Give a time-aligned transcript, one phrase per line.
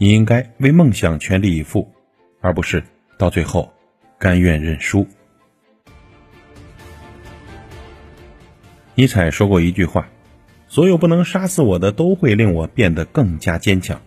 [0.00, 1.92] 你应该为梦想全力以赴，
[2.40, 2.84] 而不是
[3.18, 3.72] 到最后
[4.16, 5.04] 甘愿认输。
[8.94, 10.08] 尼采说过一句话
[10.68, 14.00] ：“所有不能杀死我的，都会令我变得更加坚强。”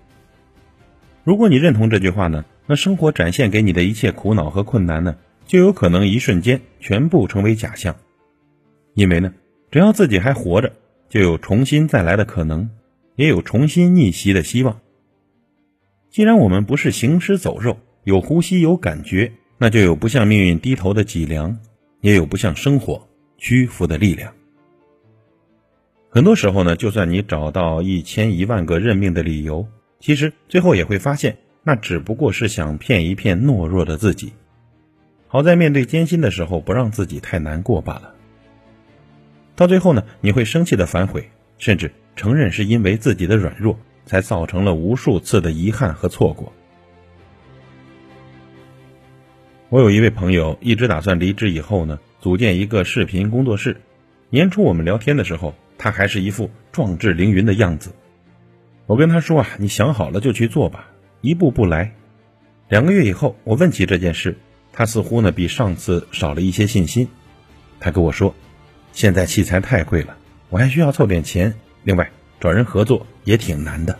[1.25, 7.97] 如果你认同这句话呢，那生活展现给你的一切苦恼和困难呢，就有可能一瞬间全部成为假象。
[8.93, 9.33] 因为呢，
[9.71, 10.71] 只要自己还活着，
[11.09, 12.69] 就有重新再来的可能，
[13.17, 14.79] 也有重新逆袭的希望。
[16.11, 21.57] 既然我们不是行尸走肉，有呼吸有感觉，那就有不向命运低头的脊梁，
[22.01, 23.07] 也有不向生活
[23.37, 24.33] 屈服的力量。
[26.09, 29.65] 很多时候呢，就算你找到一千一万个认命的理由，
[30.01, 34.33] 其实最后也会发现，那只不过是想骗一骗懦弱的自己。
[35.29, 38.13] 好在面对艰辛的时候，不让自己太难过罢了。
[39.55, 46.51] 到最后呢，你会生气的反悔，甚至承认是因为自己的软弱，才造成了无数次的遗憾和错过。
[49.69, 53.81] 我有一位朋友，一直打算离职以后呢，组建一个视频工作室。
[54.29, 57.91] 年初我们聊天的时候，他还是一副壮志凌云的样子。
[58.85, 60.89] 我跟他说啊，你想好了就去做吧，
[61.21, 61.93] 一步步来。
[62.69, 64.37] 两个月以后，我问起这件事，
[64.73, 67.07] 他似乎呢比上次少了一些信心。
[67.79, 68.35] 他跟我说。
[68.93, 70.17] 现在器材太贵了，
[70.49, 71.53] 我还需要凑点钱。
[71.85, 72.11] 另外，
[72.41, 73.97] 找人合作也挺难的。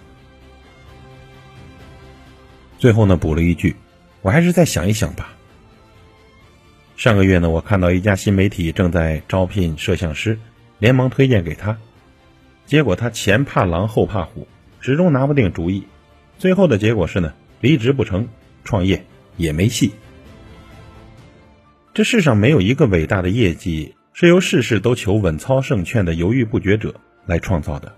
[2.78, 3.78] 最后呢，补了一句
[4.22, 5.38] ：“我还是再想一想吧。”
[6.98, 10.38] 上个月呢，我看到一家新媒体正在招聘摄像师，
[10.80, 11.78] 连忙推荐给他。
[12.66, 14.48] 结果他前怕狼后怕虎，
[14.80, 15.88] 始终拿不定主意。
[16.38, 18.28] 最后的结果是呢，离职不成，
[18.64, 19.06] 创业
[19.38, 19.94] 也没戏。
[21.94, 23.96] 这世上没有一个伟大的业绩。
[24.14, 26.94] 是由事事都求稳操胜券的犹豫不决者
[27.26, 27.96] 来创造的。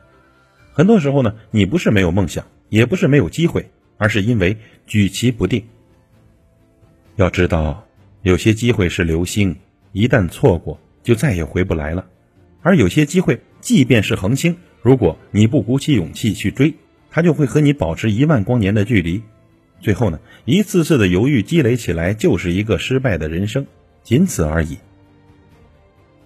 [0.73, 4.57] 很多时候呢，你不是没有梦想，也不是没有机会，而是因为
[4.87, 5.65] 举棋不定。
[7.15, 7.87] 要知道，
[8.23, 9.55] 有些机会是流星，
[9.91, 12.05] 一旦错过，就再也回不来了；
[12.63, 16.73] 而有些机会，即便是恒星，如果你不鼓起勇气去追，
[17.11, 19.21] 它就会和你保持一万光年的距离。
[19.79, 23.67] 最后呢，一次次的犹豫积累起来，就是一个失败的人生，
[24.01, 24.79] 仅此而已。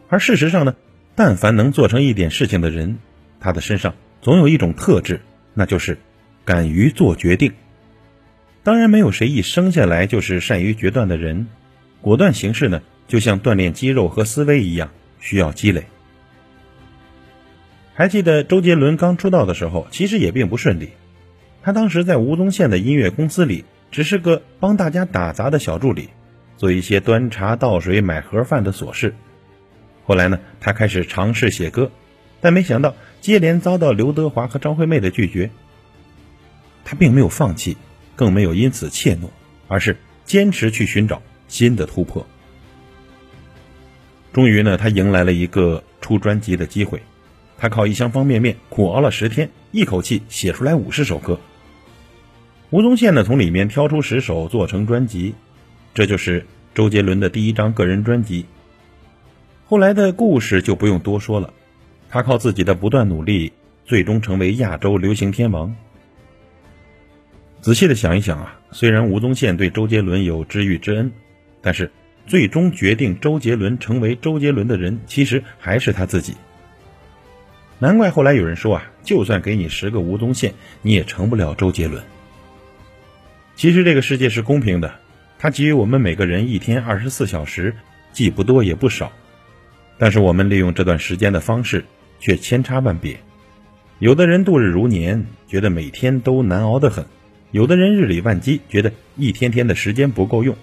[0.07, 0.75] 而事实上呢，
[1.15, 2.99] 但凡能做成一点事情的人，
[3.41, 5.21] 他的身上总有一种特质，
[5.53, 5.97] 那就是
[6.45, 7.53] 敢于做决定。
[8.63, 11.47] 当然，没有谁一生下来就是善于决断的人，
[12.01, 15.85] 果断行事呢，就像锻炼肌肉和思维一样，需要积累。
[17.93, 20.89] 还记得周杰伦刚出道的时候，其实也并不顺利。
[21.63, 26.09] 他当时在吴宗宪的音乐公司里，只是个帮大家打杂的小助理，
[26.57, 29.15] 做一些端茶倒水、买盒饭的琐事。
[30.05, 31.91] 后来呢，他开始尝试写歌，
[32.39, 35.49] 但没想到接连遭到刘德华和张惠妹的拒绝。
[36.85, 37.75] 他并没有放弃，
[38.15, 39.29] 更没有因此怯懦，
[39.67, 42.25] 而是坚持去寻找新的突破。
[44.31, 47.01] 终于呢，他迎来了一个出专辑的机会。
[47.57, 51.39] 他靠一箱方便面苦熬了十天，一口气写出来五十首歌。
[52.69, 55.33] 吴宗宪呢，从里面挑出十首做成专辑，
[55.93, 56.45] 这就是
[56.75, 58.45] 周杰伦的第一张个人专辑。
[59.65, 61.51] 后来的故事就不用多说了，
[62.09, 63.53] 他靠自己的不断努力，
[63.85, 65.75] 最终成为亚洲流行天王。
[67.61, 71.11] 仔细的想一想啊，虽然吴宗宪对周杰伦有知遇之恩，
[71.61, 71.91] 但是
[72.25, 76.35] 最终决定周杰伦成为周杰伦的人，其实还是他自己。
[77.79, 82.03] 难怪后来有人说啊，就算给你十个吴宗宪，你也成不了周杰伦。
[83.55, 84.95] 其实这个世界是公平的，
[85.39, 87.75] 它给予我们每个人一天二十四小时，
[88.13, 89.11] 既不多也不少。
[89.97, 91.85] 但是我们利用这段时间的方式
[92.19, 93.19] 却千差万别，
[93.99, 97.05] 有的人度日如年，觉得每天都难熬得很；
[97.51, 100.55] 有的人日理万机，觉得一天天的时间不够用。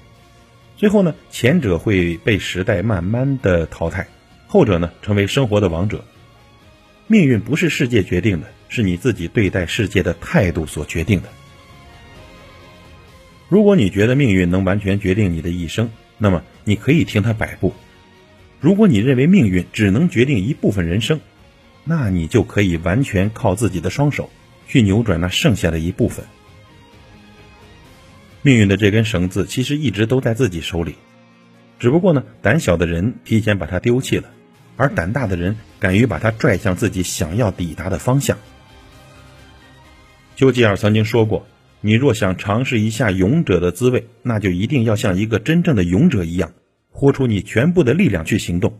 [0.77, 4.07] 最后呢，前者会被时代慢慢的淘汰，
[4.47, 6.05] 后者呢成为生活的王者。
[7.07, 11.29] 命运不是世界决定的，是你自己对待世界的态度所决定的。
[13.49, 17.73] 如果你觉得命运能完全决定你的一生，那么你可以听他摆布。
[18.59, 21.21] 如果你认为命运只能决定一部分人生，
[21.85, 24.31] 那你就可以完全靠自己的双手
[24.67, 26.25] 去扭转那剩下的一部分。
[28.43, 30.95] 命运的这根绳子其实一直都在自己手里，
[31.79, 34.31] 只不过呢，胆小的人提前把它丢弃了，
[34.77, 38.37] 而胆大的人敢于把它拽向自己想要抵达的方向。
[40.37, 41.47] 丘吉尔曾经说过
[41.81, 46.53] ：“你若想尝试一下勇者的滋味，那就一定要像一个真正的勇者一样。”
[46.97, 48.79] 豁出你全部的力量去行动，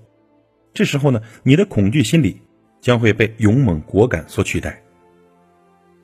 [0.73, 2.43] 这时候呢，你的恐惧心理
[2.85, 4.83] 将会被勇猛果敢所取代。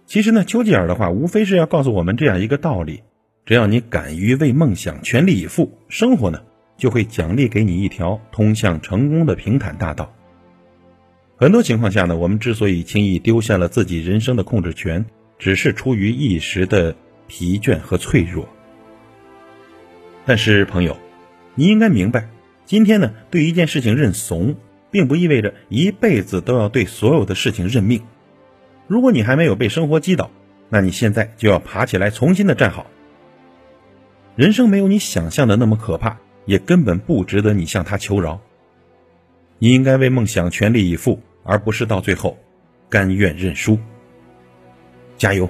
[0.06, 3.02] 其实呢，丘吉尔的话无非是要告诉我们这样一个道理：
[3.44, 6.40] 只要你敢于为梦想全力以赴，生活呢
[6.78, 10.10] 就会奖励给你一条通向成功的平坦大道。
[11.36, 15.04] 很多情况下呢，我们之所以轻易丢下了自己人生的控制权，
[15.38, 18.48] 只是出于一时的疲倦和脆弱。
[20.24, 20.96] 但是，朋友，
[21.54, 22.30] 你应该明白，
[22.64, 24.54] 今天呢，对一件事情认怂，
[24.90, 28.02] 并不意味着一辈子都要对所有的事情认命。
[28.86, 30.30] 如果你还没有被生活击倒，
[30.68, 32.86] 那你现在就要爬起来，重新的站好。
[34.36, 38.40] 人生没有你想象的那么可怕，也根本不值得你向他求饶。
[39.58, 42.38] 你应该为梦想全力以赴，而不是到最后
[42.88, 43.78] 甘愿认输。
[45.18, 45.48] 加油！